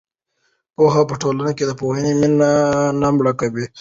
پوهه 0.75 1.01
په 1.09 1.15
ټولنه 1.21 1.51
کې 1.57 1.63
د 1.67 1.71
پوهې 1.79 2.11
مینه 2.19 2.49
نه 3.01 3.07
مړه 3.17 3.33
کوي. 3.39 3.65